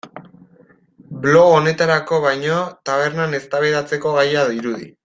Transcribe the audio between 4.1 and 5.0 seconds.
gaia dirudi.